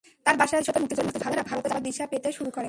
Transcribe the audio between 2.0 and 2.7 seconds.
পেতে শুরু করেন।